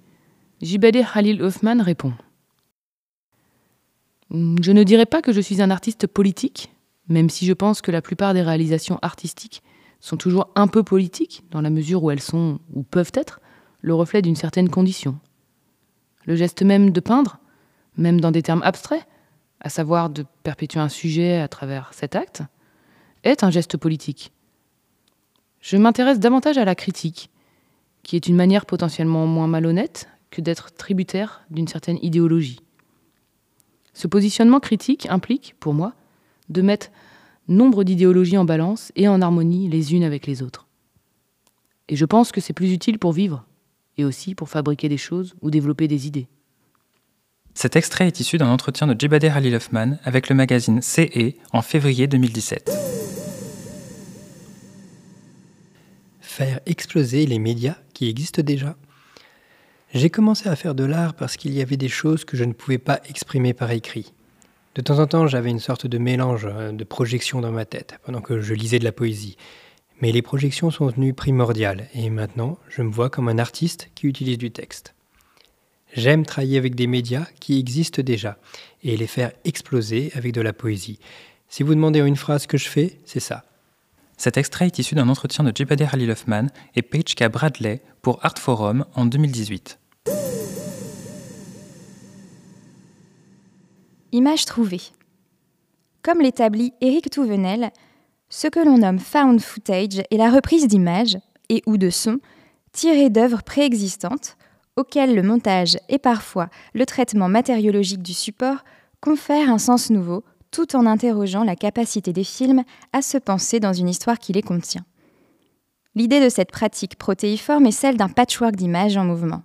Jibadeh 0.61 1.03
Khalil 1.03 1.41
Hoffman 1.41 1.83
répond 1.83 2.13
Je 4.33 4.71
ne 4.71 4.83
dirais 4.83 5.05
pas 5.05 5.21
que 5.21 5.31
je 5.31 5.41
suis 5.41 5.61
un 5.61 5.69
artiste 5.69 6.07
politique, 6.07 6.73
même 7.07 7.29
si 7.29 7.45
je 7.45 7.53
pense 7.53 7.81
que 7.81 7.91
la 7.91 8.01
plupart 8.01 8.33
des 8.33 8.41
réalisations 8.41 8.97
artistiques 9.03 9.61
sont 9.99 10.17
toujours 10.17 10.49
un 10.55 10.67
peu 10.67 10.81
politiques, 10.81 11.43
dans 11.51 11.61
la 11.61 11.69
mesure 11.69 12.03
où 12.03 12.09
elles 12.09 12.19
sont, 12.19 12.59
ou 12.73 12.81
peuvent 12.81 13.11
être, 13.13 13.41
le 13.81 13.93
reflet 13.93 14.23
d'une 14.23 14.35
certaine 14.35 14.69
condition. 14.69 15.19
Le 16.25 16.35
geste 16.35 16.63
même 16.63 16.89
de 16.89 16.99
peindre, 16.99 17.37
même 17.95 18.19
dans 18.19 18.31
des 18.31 18.41
termes 18.41 18.63
abstraits, 18.63 19.05
à 19.59 19.69
savoir 19.69 20.09
de 20.09 20.25
perpétuer 20.41 20.79
un 20.79 20.89
sujet 20.89 21.39
à 21.39 21.47
travers 21.47 21.93
cet 21.93 22.15
acte, 22.15 22.41
est 23.23 23.43
un 23.43 23.51
geste 23.51 23.77
politique. 23.77 24.31
Je 25.59 25.77
m'intéresse 25.77 26.19
davantage 26.19 26.57
à 26.57 26.65
la 26.65 26.75
critique, 26.75 27.29
qui 28.01 28.15
est 28.15 28.27
une 28.27 28.35
manière 28.35 28.65
potentiellement 28.65 29.27
moins 29.27 29.47
malhonnête 29.47 30.09
que 30.31 30.41
d'être 30.41 30.73
tributaire 30.73 31.45
d'une 31.51 31.67
certaine 31.67 31.99
idéologie. 32.01 32.62
Ce 33.93 34.07
positionnement 34.07 34.59
critique 34.59 35.07
implique, 35.09 35.55
pour 35.59 35.73
moi, 35.73 35.93
de 36.49 36.61
mettre 36.61 36.89
nombre 37.47 37.83
d'idéologies 37.83 38.37
en 38.37 38.45
balance 38.45 38.91
et 38.95 39.07
en 39.07 39.21
harmonie 39.21 39.69
les 39.69 39.93
unes 39.93 40.03
avec 40.03 40.27
les 40.27 40.41
autres. 40.41 40.67
Et 41.89 41.95
je 41.95 42.05
pense 42.05 42.31
que 42.31 42.41
c'est 42.41 42.53
plus 42.53 42.71
utile 42.71 42.99
pour 42.99 43.11
vivre, 43.11 43.45
et 43.97 44.05
aussi 44.05 44.35
pour 44.35 44.49
fabriquer 44.49 44.89
des 44.89 44.97
choses 44.97 45.35
ou 45.41 45.51
développer 45.51 45.87
des 45.87 46.07
idées. 46.07 46.27
Cet 47.53 47.75
extrait 47.75 48.07
est 48.07 48.19
issu 48.19 48.37
d'un 48.37 48.49
entretien 48.49 48.87
de 48.87 48.99
Jibade 48.99 49.25
Ali 49.25 49.53
Hoffman 49.53 49.97
avec 50.03 50.29
le 50.29 50.35
magazine 50.35 50.81
CE 50.81 51.33
en 51.51 51.61
février 51.61 52.07
2017. 52.07 52.71
Faire 56.19 56.59
exploser 56.65 57.27
les 57.27 57.37
médias 57.37 57.77
qui 57.93 58.09
existent 58.09 58.41
déjà. 58.41 58.75
J'ai 59.93 60.09
commencé 60.09 60.49
à 60.49 60.55
faire 60.55 60.73
de 60.73 60.83
l'art 60.83 61.13
parce 61.13 61.37
qu'il 61.37 61.53
y 61.53 61.61
avait 61.61 61.77
des 61.77 61.87
choses 61.87 62.25
que 62.25 62.35
je 62.35 62.43
ne 62.45 62.53
pouvais 62.53 62.79
pas 62.79 62.99
exprimer 63.07 63.53
par 63.53 63.69
écrit. 63.69 64.11
De 64.73 64.81
temps 64.81 64.97
en 64.97 65.05
temps, 65.05 65.27
j'avais 65.27 65.51
une 65.51 65.59
sorte 65.59 65.85
de 65.85 65.99
mélange 65.99 66.47
euh, 66.49 66.71
de 66.71 66.83
projections 66.83 67.41
dans 67.41 67.51
ma 67.51 67.65
tête 67.65 67.99
pendant 68.03 68.19
que 68.19 68.41
je 68.41 68.55
lisais 68.55 68.79
de 68.79 68.85
la 68.85 68.91
poésie. 68.91 69.37
Mais 70.01 70.11
les 70.11 70.23
projections 70.23 70.71
sont 70.71 70.87
devenues 70.87 71.13
primordiales 71.13 71.89
et 71.93 72.09
maintenant, 72.09 72.57
je 72.69 72.81
me 72.81 72.91
vois 72.91 73.11
comme 73.11 73.29
un 73.29 73.37
artiste 73.37 73.91
qui 73.93 74.07
utilise 74.07 74.39
du 74.39 74.49
texte. 74.49 74.95
J'aime 75.93 76.25
travailler 76.25 76.57
avec 76.57 76.73
des 76.73 76.87
médias 76.87 77.27
qui 77.39 77.59
existent 77.59 78.01
déjà 78.01 78.39
et 78.81 78.97
les 78.97 79.05
faire 79.05 79.31
exploser 79.45 80.11
avec 80.15 80.33
de 80.33 80.41
la 80.41 80.53
poésie. 80.53 80.97
Si 81.49 81.61
vous 81.61 81.75
demandez 81.75 81.99
une 81.99 82.15
phrase 82.15 82.47
que 82.47 82.57
je 82.57 82.67
fais, 82.67 82.97
c'est 83.05 83.19
ça. 83.19 83.43
Cet 84.17 84.37
extrait 84.37 84.65
est 84.65 84.79
issu 84.79 84.95
d'un 84.95 85.09
entretien 85.09 85.43
de 85.43 85.51
Jibade 85.55 85.87
Halil 85.91 86.09
Hoffman 86.09 86.47
et 86.75 86.81
Paige 86.81 87.13
K. 87.13 87.27
Bradley 87.27 87.79
pour 88.01 88.25
Art 88.25 88.39
Forum 88.39 88.85
en 88.95 89.05
2018. 89.05 89.79
Image 94.13 94.45
trouvée. 94.45 94.81
Comme 96.03 96.21
l'établit 96.21 96.71
Éric 96.81 97.09
Touvenel, 97.09 97.71
ce 98.29 98.47
que 98.47 98.59
l'on 98.59 98.77
nomme 98.77 98.99
found 98.99 99.41
footage 99.41 100.03
est 100.11 100.17
la 100.17 100.29
reprise 100.29 100.67
d'images 100.67 101.17
et 101.49 101.63
ou 101.65 101.77
de 101.77 101.89
sons 101.89 102.19
tirés 102.73 103.09
d'œuvres 103.09 103.41
préexistantes 103.41 104.37
auxquelles 104.75 105.15
le 105.15 105.23
montage 105.23 105.79
et 105.89 105.97
parfois 105.97 106.49
le 106.75 106.85
traitement 106.85 107.27
matériologique 107.27 108.03
du 108.03 108.13
support 108.13 108.63
confèrent 109.01 109.49
un 109.49 109.57
sens 109.57 109.89
nouveau 109.89 110.23
tout 110.51 110.75
en 110.75 110.85
interrogeant 110.85 111.43
la 111.43 111.55
capacité 111.55 112.13
des 112.13 112.23
films 112.23 112.61
à 112.91 113.01
se 113.01 113.17
penser 113.17 113.59
dans 113.59 113.73
une 113.73 113.89
histoire 113.89 114.19
qui 114.19 114.31
les 114.31 114.43
contient. 114.43 114.85
L'idée 115.95 116.23
de 116.23 116.29
cette 116.29 116.51
pratique 116.51 116.99
protéiforme 116.99 117.65
est 117.65 117.71
celle 117.71 117.97
d'un 117.97 118.09
patchwork 118.09 118.55
d'images 118.55 118.95
en 118.95 119.05
mouvement. 119.05 119.41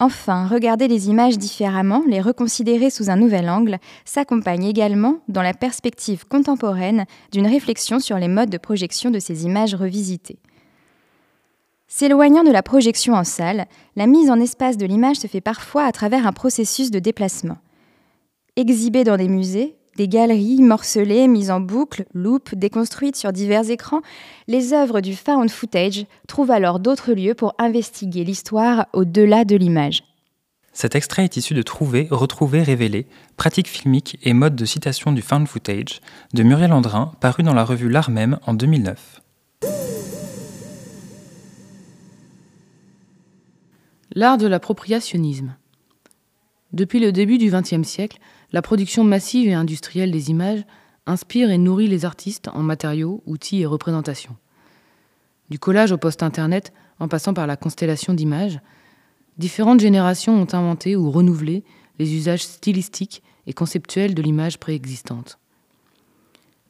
Enfin, 0.00 0.48
regarder 0.48 0.88
les 0.88 1.08
images 1.08 1.38
différemment, 1.38 2.02
les 2.08 2.20
reconsidérer 2.20 2.90
sous 2.90 3.10
un 3.10 3.16
nouvel 3.16 3.48
angle, 3.48 3.78
s'accompagne 4.04 4.64
également, 4.64 5.18
dans 5.28 5.42
la 5.42 5.54
perspective 5.54 6.26
contemporaine, 6.26 7.04
d'une 7.30 7.46
réflexion 7.46 8.00
sur 8.00 8.18
les 8.18 8.28
modes 8.28 8.50
de 8.50 8.58
projection 8.58 9.10
de 9.10 9.20
ces 9.20 9.44
images 9.44 9.74
revisitées. 9.74 10.40
S'éloignant 11.86 12.42
de 12.42 12.50
la 12.50 12.64
projection 12.64 13.14
en 13.14 13.22
salle, 13.22 13.66
la 13.94 14.08
mise 14.08 14.30
en 14.30 14.40
espace 14.40 14.76
de 14.76 14.86
l'image 14.86 15.18
se 15.18 15.28
fait 15.28 15.40
parfois 15.40 15.84
à 15.84 15.92
travers 15.92 16.26
un 16.26 16.32
processus 16.32 16.90
de 16.90 16.98
déplacement. 16.98 17.58
Exhibée 18.56 19.04
dans 19.04 19.16
des 19.16 19.28
musées, 19.28 19.76
des 19.96 20.08
galeries 20.08 20.62
morcelées, 20.62 21.28
mises 21.28 21.50
en 21.50 21.60
boucle, 21.60 22.04
loupes, 22.14 22.54
déconstruites 22.54 23.16
sur 23.16 23.32
divers 23.32 23.70
écrans, 23.70 24.02
les 24.48 24.72
œuvres 24.72 25.00
du 25.00 25.14
found 25.14 25.50
footage 25.50 26.06
trouvent 26.26 26.50
alors 26.50 26.80
d'autres 26.80 27.12
lieux 27.12 27.34
pour 27.34 27.54
investiguer 27.58 28.24
l'histoire 28.24 28.86
au-delà 28.92 29.44
de 29.44 29.56
l'image. 29.56 30.02
Cet 30.72 30.96
extrait 30.96 31.22
est 31.22 31.36
issu 31.36 31.54
de 31.54 31.62
Trouver, 31.62 32.08
Retrouver, 32.10 32.64
Révéler, 32.64 33.06
pratiques 33.36 33.68
filmiques 33.68 34.18
et 34.24 34.32
modes 34.32 34.56
de 34.56 34.64
citation 34.64 35.12
du 35.12 35.22
found 35.22 35.46
footage 35.46 36.00
de 36.32 36.42
Muriel 36.42 36.72
Andrin, 36.72 37.12
paru 37.20 37.44
dans 37.44 37.54
la 37.54 37.64
revue 37.64 37.88
L'Art 37.88 38.10
même 38.10 38.40
en 38.44 38.54
2009. 38.54 39.20
L'art 44.16 44.38
de 44.38 44.48
l'appropriationnisme. 44.48 45.56
Depuis 46.72 46.98
le 46.98 47.12
début 47.12 47.38
du 47.38 47.50
XXe 47.50 47.86
siècle, 47.86 48.18
la 48.54 48.62
production 48.62 49.02
massive 49.02 49.48
et 49.48 49.52
industrielle 49.52 50.12
des 50.12 50.30
images 50.30 50.64
inspire 51.06 51.50
et 51.50 51.58
nourrit 51.58 51.88
les 51.88 52.04
artistes 52.04 52.46
en 52.54 52.62
matériaux, 52.62 53.20
outils 53.26 53.62
et 53.62 53.66
représentations. 53.66 54.36
Du 55.50 55.58
collage 55.58 55.90
au 55.90 55.98
post-internet, 55.98 56.72
en 57.00 57.08
passant 57.08 57.34
par 57.34 57.48
la 57.48 57.56
constellation 57.56 58.14
d'images, 58.14 58.60
différentes 59.38 59.80
générations 59.80 60.40
ont 60.40 60.46
inventé 60.52 60.94
ou 60.94 61.10
renouvelé 61.10 61.64
les 61.98 62.14
usages 62.14 62.44
stylistiques 62.44 63.24
et 63.48 63.52
conceptuels 63.52 64.14
de 64.14 64.22
l'image 64.22 64.60
préexistante. 64.60 65.40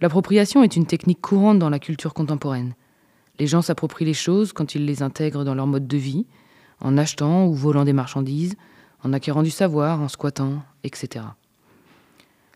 L'appropriation 0.01 0.63
est 0.63 0.77
une 0.77 0.87
technique 0.87 1.21
courante 1.21 1.59
dans 1.59 1.69
la 1.69 1.79
culture 1.79 2.15
contemporaine. 2.15 2.73
Les 3.39 3.47
gens 3.47 3.61
s'approprient 3.61 4.07
les 4.07 4.15
choses 4.15 4.55
quand 4.55 4.75
ils 4.75 4.87
les 4.87 5.03
intègrent 5.03 5.45
dans 5.45 5.55
leur 5.55 5.67
mode 5.67 5.87
de 5.87 5.99
vie, 5.99 6.25
en 6.81 6.97
achetant 6.97 7.45
ou 7.47 7.53
volant 7.53 7.85
des 7.85 7.93
marchandises, 7.93 8.55
en 9.03 9.13
acquérant 9.13 9.43
du 9.43 9.51
savoir, 9.51 10.01
en 10.01 10.09
squattant, 10.09 10.63
etc. 10.83 11.27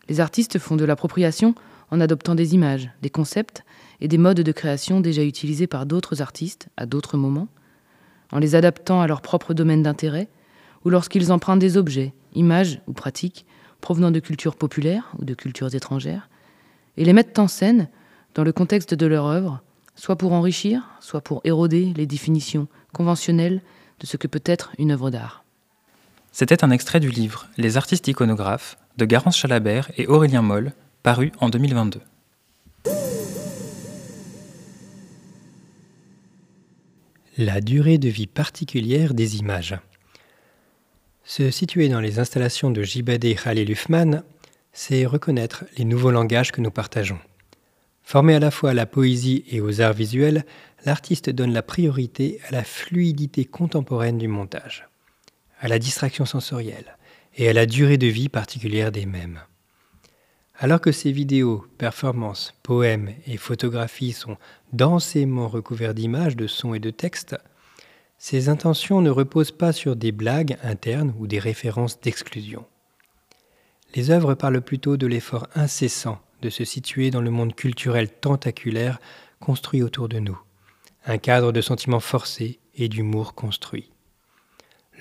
Les 0.09 0.19
artistes 0.19 0.57
font 0.57 0.75
de 0.75 0.85
l'appropriation 0.85 1.53
en 1.91 2.01
adoptant 2.01 2.35
des 2.35 2.55
images, 2.55 2.89
des 3.01 3.11
concepts 3.11 3.63
et 4.01 4.07
des 4.07 4.17
modes 4.17 4.41
de 4.41 4.51
création 4.51 5.01
déjà 5.01 5.23
utilisés 5.23 5.67
par 5.67 5.85
d'autres 5.85 6.21
artistes 6.21 6.67
à 6.77 6.87
d'autres 6.87 7.15
moments, 7.15 7.47
en 8.31 8.39
les 8.39 8.55
adaptant 8.55 9.01
à 9.01 9.07
leur 9.07 9.21
propre 9.21 9.53
domaine 9.53 9.83
d'intérêt, 9.83 10.27
ou 10.83 10.89
lorsqu'ils 10.89 11.31
empruntent 11.31 11.59
des 11.59 11.77
objets, 11.77 12.13
images 12.33 12.81
ou 12.87 12.93
pratiques 12.93 13.45
provenant 13.81 14.11
de 14.11 14.19
cultures 14.19 14.55
populaires 14.55 15.11
ou 15.19 15.25
de 15.25 15.33
cultures 15.35 15.73
étrangères, 15.75 16.27
et 16.97 17.05
les 17.05 17.13
mettent 17.13 17.39
en 17.39 17.47
scène 17.47 17.87
dans 18.33 18.43
le 18.43 18.51
contexte 18.51 18.95
de 18.95 19.05
leur 19.05 19.25
œuvre, 19.27 19.61
soit 19.95 20.15
pour 20.15 20.33
enrichir, 20.33 20.89
soit 21.01 21.21
pour 21.21 21.41
éroder 21.43 21.93
les 21.95 22.07
définitions 22.07 22.67
conventionnelles 22.93 23.61
de 23.99 24.05
ce 24.07 24.17
que 24.17 24.27
peut 24.27 24.41
être 24.45 24.71
une 24.79 24.91
œuvre 24.91 25.11
d'art. 25.11 25.43
C'était 26.31 26.63
un 26.63 26.71
extrait 26.71 26.99
du 26.99 27.09
livre 27.09 27.47
Les 27.57 27.77
artistes 27.77 28.07
iconographes 28.07 28.77
de 28.99 29.05
Garance 29.05 29.37
Chalabert 29.37 29.89
et 29.97 30.07
Aurélien 30.07 30.41
Moll, 30.41 30.73
paru 31.01 31.31
en 31.39 31.49
2022. 31.49 32.01
La 37.37 37.61
durée 37.61 37.97
de 37.97 38.09
vie 38.09 38.27
particulière 38.27 39.13
des 39.13 39.37
images. 39.37 39.77
Se 41.23 41.49
situer 41.49 41.87
dans 41.87 42.01
les 42.01 42.19
installations 42.19 42.71
de 42.71 42.83
Jibadeh 42.83 43.35
Khalil 43.35 43.71
Uthman, 43.71 44.23
c'est 44.73 45.05
reconnaître 45.05 45.63
les 45.77 45.85
nouveaux 45.85 46.11
langages 46.11 46.51
que 46.51 46.59
nous 46.59 46.71
partageons. 46.71 47.19
Formé 48.03 48.35
à 48.35 48.39
la 48.39 48.51
fois 48.51 48.71
à 48.71 48.73
la 48.73 48.85
poésie 48.85 49.45
et 49.49 49.61
aux 49.61 49.79
arts 49.79 49.93
visuels, 49.93 50.43
l'artiste 50.85 51.29
donne 51.29 51.53
la 51.53 51.61
priorité 51.61 52.41
à 52.49 52.51
la 52.51 52.65
fluidité 52.65 53.45
contemporaine 53.45 54.17
du 54.17 54.27
montage, 54.27 54.89
à 55.61 55.69
la 55.69 55.79
distraction 55.79 56.25
sensorielle, 56.25 56.97
et 57.39 57.47
à 57.47 57.53
la 57.53 57.65
durée 57.65 57.97
de 57.97 58.07
vie 58.07 58.27
particulière 58.27 58.91
des 58.91 59.05
mêmes. 59.05 59.39
Alors 60.57 60.81
que 60.81 60.91
ces 60.91 61.13
vidéos, 61.13 61.65
performances, 61.77 62.53
poèmes 62.63 63.13
et 63.25 63.37
photographies 63.37 64.11
sont 64.11 64.35
densément 64.73 65.47
recouverts 65.47 65.93
d'images, 65.93 66.35
de 66.35 66.47
sons 66.47 66.73
et 66.73 66.79
de 66.79 66.89
textes, 66.89 67.37
ces 68.17 68.49
intentions 68.49 68.99
ne 68.99 69.09
reposent 69.09 69.53
pas 69.53 69.71
sur 69.71 69.95
des 69.95 70.11
blagues 70.11 70.57
internes 70.63 71.15
ou 71.17 71.27
des 71.27 71.39
références 71.39 72.01
d'exclusion. 72.01 72.65
Les 73.95 74.11
œuvres 74.11 74.33
parlent 74.33 74.61
plutôt 74.61 74.97
de 74.97 75.07
l'effort 75.07 75.47
incessant 75.55 76.19
de 76.41 76.49
se 76.49 76.65
situer 76.65 77.09
dans 77.09 77.21
le 77.21 77.31
monde 77.31 77.55
culturel 77.55 78.09
tentaculaire 78.09 78.99
construit 79.39 79.81
autour 79.81 80.09
de 80.09 80.19
nous, 80.19 80.39
un 81.05 81.17
cadre 81.17 81.53
de 81.53 81.61
sentiments 81.61 82.01
forcés 82.01 82.59
et 82.75 82.89
d'humour 82.89 83.33
construit. 83.33 83.91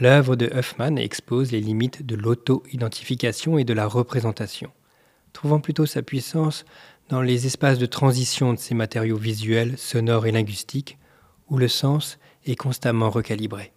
L'œuvre 0.00 0.36
de 0.36 0.48
Huffman 0.54 0.96
expose 0.96 1.50
les 1.50 1.60
limites 1.60 2.06
de 2.06 2.14
l'auto-identification 2.14 3.58
et 3.58 3.64
de 3.64 3.72
la 3.72 3.86
représentation, 3.86 4.70
trouvant 5.32 5.58
plutôt 5.58 5.86
sa 5.86 6.02
puissance 6.02 6.64
dans 7.08 7.20
les 7.20 7.46
espaces 7.46 7.78
de 7.78 7.86
transition 7.86 8.52
de 8.52 8.58
ces 8.58 8.76
matériaux 8.76 9.16
visuels, 9.16 9.76
sonores 9.76 10.26
et 10.26 10.30
linguistiques, 10.30 10.98
où 11.50 11.58
le 11.58 11.66
sens 11.66 12.18
est 12.46 12.54
constamment 12.54 13.10
recalibré. 13.10 13.72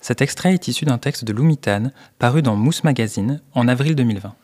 Cet 0.00 0.20
extrait 0.20 0.54
est 0.54 0.66
issu 0.66 0.84
d'un 0.84 0.98
texte 0.98 1.24
de 1.24 1.32
Lumitan 1.32 1.92
paru 2.18 2.42
dans 2.42 2.56
Mousse 2.56 2.82
Magazine 2.82 3.40
en 3.52 3.68
avril 3.68 3.94
2020. 3.94 4.34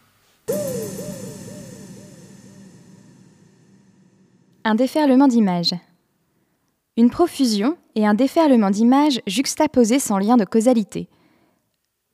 Un 4.63 4.75
déferlement 4.77 5.27
d'images. 5.27 5.75
Une 6.97 7.11
profusion 7.11 7.77
et 7.95 8.07
un 8.07 8.15
déferlement 8.15 8.71
d'images 8.71 9.21
juxtaposées 9.27 9.99
sans 9.99 10.19
lien 10.19 10.37
de 10.37 10.45
causalité. 10.45 11.09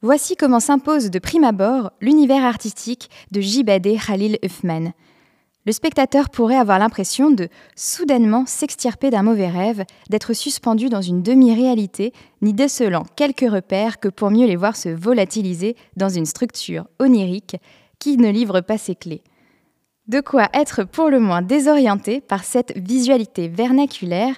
Voici 0.03 0.37
comment 0.37 0.61
s'impose 0.61 1.11
de 1.11 1.19
prime 1.19 1.45
abord 1.45 1.91
l'univers 2.01 2.45
artistique 2.45 3.11
de 3.31 3.41
Jibadeh 3.41 3.99
Khalil 3.99 4.39
Uthman. 4.43 4.93
Le 5.67 5.73
spectateur 5.73 6.31
pourrait 6.31 6.57
avoir 6.57 6.79
l'impression 6.79 7.33
de 7.33 7.49
soudainement 7.75 8.47
s'extirper 8.47 9.11
d'un 9.11 9.25
mauvais 9.25 9.49
rêve, 9.49 9.85
d'être 10.11 10.33
suspendu 10.33 10.89
dans 10.89 11.03
une 11.03 11.23
demi-réalité, 11.23 12.13
n'y 12.41 12.53
décelant 12.53 13.05
quelques 13.17 13.51
repères 13.51 13.99
que 13.99 14.09
pour 14.09 14.31
mieux 14.31 14.47
les 14.47 14.55
voir 14.55 14.77
se 14.77 14.89
volatiliser 14.89 15.75
dans 15.97 16.09
une 16.09 16.27
structure 16.27 16.87
onirique 17.01 17.57
qui 17.99 18.17
ne 18.17 18.31
livre 18.31 18.61
pas 18.61 18.79
ses 18.79 18.95
clés. 18.95 19.25
De 20.07 20.21
quoi 20.21 20.49
être 20.55 20.85
pour 20.85 21.11
le 21.11 21.19
moins 21.19 21.43
désorienté 21.43 22.21
par 22.21 22.45
cette 22.45 22.79
visualité 22.79 23.49
vernaculaire 23.49 24.37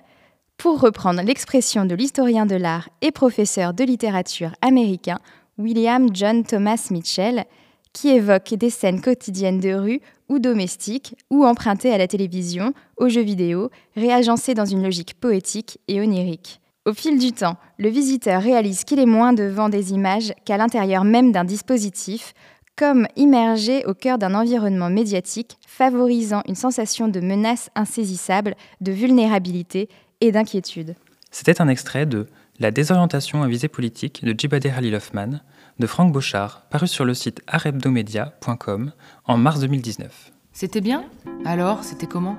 pour 0.59 0.81
reprendre 0.81 1.23
l'expression 1.23 1.85
de 1.85 1.95
l'historien 1.95 2.45
de 2.45 2.57
l'art 2.57 2.91
et 3.01 3.13
professeur 3.13 3.73
de 3.73 3.85
littérature 3.85 4.51
américain 4.61 5.21
William 5.57 6.09
John 6.13 6.45
Thomas 6.45 6.89
Mitchell, 6.91 7.45
qui 7.93 8.09
évoque 8.09 8.55
des 8.55 8.69
scènes 8.69 9.01
quotidiennes 9.01 9.61
de 9.61 9.73
rue 9.73 10.01
ou 10.29 10.41
domestiques 10.41 11.15
ou 11.31 11.47
empruntées 11.47 11.93
à 11.93 11.99
la 11.99 12.09
télévision, 12.09 12.75
aux 12.97 13.09
jeux 13.09 13.23
vidéo, 13.23 13.71
réagencées 13.97 14.55
dans 14.55 14.65
une 14.65 14.83
logique 14.83 15.19
poétique 15.19 15.79
et 15.87 16.01
onirique. 16.01 16.61
Au 16.85 16.93
fil 16.93 17.19
du 17.19 17.33
temps, 17.33 17.57
le 17.79 17.89
visiteur 17.89 18.43
réalise 18.43 18.85
qu'il 18.85 18.99
est 18.99 19.07
moins 19.07 19.33
devant 19.33 19.69
des 19.69 19.93
images 19.93 20.33
qu'à 20.45 20.57
l'intérieur 20.57 21.05
même 21.05 21.33
d'un 21.33 21.45
dispositif, 21.45 22.35
comme 22.77 23.07
immergé 23.17 23.85
au 23.87 23.95
cœur 23.95 24.19
d'un 24.19 24.35
environnement 24.35 24.91
médiatique 24.91 25.57
favorisant 25.67 26.43
une 26.49 26.55
sensation 26.55 27.09
de 27.09 27.21
menace 27.21 27.71
insaisissable, 27.75 28.55
de 28.81 28.93
vulnérabilité 28.93 29.89
et 30.21 30.33
d'inquiétude. 30.33 30.95
C'était 31.31 31.61
un 31.61 31.69
extrait 31.69 32.07
de 32.07 32.27
La 32.59 32.71
désorientation 32.71 33.43
à 33.43 33.49
visée 33.49 33.69
politique 33.69 34.25
de 34.25 34.35
Jibadeh 34.37 34.71
Halil 34.71 34.95
Hoffman 34.95 35.41
de 35.79 35.87
Franck 35.87 36.13
Beauchard, 36.13 36.63
paru 36.71 36.89
sur 36.89 37.05
le 37.05 37.15
site 37.15 37.43
arebdomedia.com 37.47 38.93
en 39.27 39.37
mars 39.37 39.61
2019. 39.61 40.33
C'était 40.53 40.81
bien? 40.81 41.05
Alors, 41.45 41.85
c'était 41.85 42.07
comment? 42.07 42.37